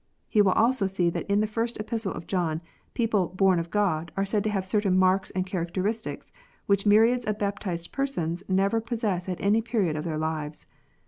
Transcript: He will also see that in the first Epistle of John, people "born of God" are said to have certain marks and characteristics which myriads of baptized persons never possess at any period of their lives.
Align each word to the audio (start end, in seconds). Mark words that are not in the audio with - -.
He 0.27 0.41
will 0.41 0.53
also 0.53 0.87
see 0.87 1.11
that 1.11 1.29
in 1.29 1.41
the 1.41 1.45
first 1.45 1.79
Epistle 1.79 2.11
of 2.13 2.25
John, 2.25 2.59
people 2.95 3.27
"born 3.35 3.59
of 3.59 3.69
God" 3.69 4.11
are 4.17 4.25
said 4.25 4.43
to 4.45 4.49
have 4.49 4.65
certain 4.65 4.97
marks 4.97 5.29
and 5.29 5.45
characteristics 5.45 6.31
which 6.65 6.87
myriads 6.87 7.25
of 7.25 7.37
baptized 7.37 7.91
persons 7.91 8.41
never 8.49 8.81
possess 8.81 9.29
at 9.29 9.39
any 9.39 9.61
period 9.61 9.95
of 9.95 10.03
their 10.05 10.17
lives. 10.17 10.65